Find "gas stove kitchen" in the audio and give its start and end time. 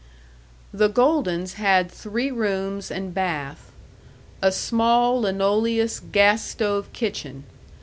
5.99-7.43